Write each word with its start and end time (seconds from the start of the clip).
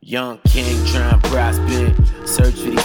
Young 0.00 0.38
king 0.46 0.86
trying 0.86 1.20
prosper. 1.22 1.55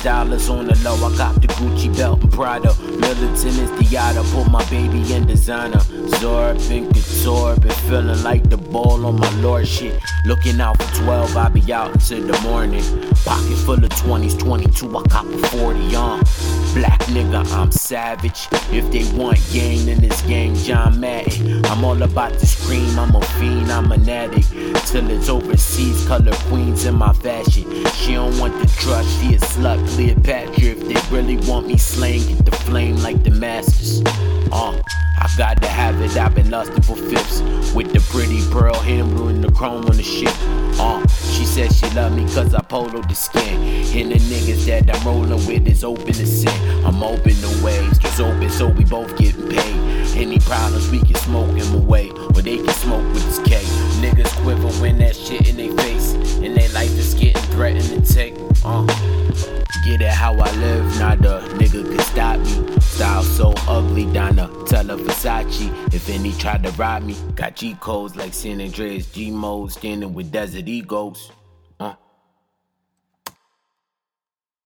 Dollars 0.04 0.49
on 0.49 0.65
the 0.65 0.75
low. 0.83 0.95
I 0.95 1.15
got 1.15 1.39
the 1.41 1.47
Gucci 1.47 1.95
belt 1.95 2.23
and 2.23 2.31
Prada. 2.31 2.73
Militant 2.81 3.45
is 3.45 3.71
the 3.77 3.83
yada. 3.83 4.23
Put 4.33 4.50
my 4.50 4.68
baby 4.70 5.13
in 5.13 5.27
designer. 5.27 5.77
Zorb 6.18 6.57
couture. 6.91 7.55
Been 7.59 7.71
feeling 7.71 8.23
like 8.23 8.50
the 8.50 8.57
ball 8.57 9.05
on 9.05 9.19
my 9.19 9.29
lord 9.41 9.68
shit. 9.68 10.01
Looking 10.25 10.59
out 10.59 10.82
for 10.82 11.04
12. 11.04 11.37
I 11.37 11.50
be 11.50 11.73
out 11.73 11.93
until 11.93 12.25
the 12.25 12.39
morning. 12.41 12.83
Pocket 13.25 13.57
full 13.57 13.83
of 13.83 13.91
20s, 13.91 14.39
22. 14.39 14.97
I 14.97 15.04
cop 15.04 15.25
a 15.25 15.37
40 15.50 15.96
on. 15.96 16.19
Black 16.74 16.99
nigga, 17.11 17.46
I'm 17.54 17.71
savage. 17.71 18.47
If 18.71 18.91
they 18.91 19.04
want 19.15 19.39
gang, 19.52 19.86
then 19.86 19.99
this 20.02 20.21
gang 20.24 20.55
John 20.55 20.99
Madden. 20.99 21.63
I'm 21.65 21.83
all 21.83 22.02
about 22.02 22.33
the 22.33 22.47
scream. 22.47 22.97
I'm 22.97 23.15
a 23.15 23.21
fiend. 23.21 23.71
I'm 23.71 23.91
an 23.91 24.10
addict. 24.10 24.49
Till 24.88 25.10
it's 25.11 25.29
overseas. 25.29 26.07
Color 26.07 26.33
queens 26.49 26.86
in 26.86 26.96
my 26.96 27.13
fashion. 27.13 27.86
She 27.93 28.11
don't 28.31 28.39
want 28.39 28.61
the 28.61 28.67
trust, 28.79 29.19
she 29.19 29.33
a 29.35 29.37
slut, 29.39 29.87
Cleopatra. 29.89 30.63
If 30.63 30.79
they 30.87 31.15
really 31.15 31.37
want 31.47 31.67
me 31.67 31.77
slain, 31.77 32.25
get 32.27 32.45
the 32.45 32.52
flame 32.52 32.97
like 32.97 33.23
the 33.23 33.31
masters. 33.31 34.02
Uh, 34.52 34.80
I 35.19 35.30
got 35.38 35.61
to 35.61 35.67
have 35.67 36.02
it, 36.02 36.16
I've 36.17 36.35
been 36.35 36.49
lusting 36.49 36.81
for 36.81 36.95
fifths. 36.95 37.41
With 37.73 37.94
the 37.94 37.99
pretty 38.11 38.41
pearl 38.52 38.75
handle 38.75 39.30
and 39.30 39.44
the 39.44 39.52
chrome 39.52 39.85
on 39.85 39.97
the 39.97 40.03
ship. 40.03 40.33
Uh, 40.80 41.05
she 41.07 41.45
said 41.45 41.73
she 41.73 41.89
love 41.91 42.16
me 42.16 42.23
cause 42.33 42.53
I 42.53 42.61
polo 42.61 43.02
the 43.02 43.16
skin. 43.16 43.61
And 43.97 44.11
the 44.11 44.17
niggas 44.17 44.66
that 44.66 44.93
I'm 44.95 45.07
rolling 45.07 45.45
with 45.47 45.67
is 45.67 45.83
open 45.83 46.13
to 46.13 46.27
sin. 46.27 46.85
I'm 46.85 47.01
open 47.03 47.33
to 47.33 47.63
waves, 47.63 47.97
just 47.97 48.19
open 48.19 48.49
so 48.49 48.67
we 48.67 48.83
both 48.83 49.16
getting 49.17 49.47
paid. 49.49 50.17
Any 50.17 50.39
problems 50.39 50.89
we 50.89 50.99
can 50.99 51.16
smoke 51.16 51.57
them 51.57 51.73
away, 51.75 52.09
or 52.11 52.41
they 52.41 52.57
can 52.57 52.69
smoke 52.69 53.05
with 53.13 53.23
this 53.25 53.39
K. 53.39 53.61
Niggas 54.01 54.31
quiver 54.43 54.69
when 54.81 54.97
that 54.99 55.16
shit 55.16 55.49
in 55.49 55.57
their 55.57 55.75
face, 55.77 56.13
and 56.13 56.55
their 56.55 56.69
life 56.69 56.91
is 56.91 57.13
getting 57.13 57.41
I 60.52 60.55
live, 60.55 60.99
not 60.99 61.17
a 61.19 61.47
nigga 61.55 61.81
can 61.88 61.99
stop 61.99 62.39
me. 62.39 62.81
Style 62.81 63.23
so 63.23 63.53
ugly, 63.69 64.03
Donna, 64.11 64.49
tell 64.66 64.85
her 64.85 64.97
Versace. 64.97 65.94
If 65.94 66.09
any 66.09 66.33
try 66.33 66.57
to 66.57 66.69
rob 66.71 67.03
me, 67.03 67.16
got 67.35 67.55
G 67.55 67.77
codes 67.80 68.17
like 68.17 68.33
San 68.33 68.59
Andreas, 68.59 69.05
G 69.05 69.31
mode, 69.31 69.72
standing 69.72 70.13
with 70.13 70.29
Desert 70.29 70.67
Eagles. 70.67 71.31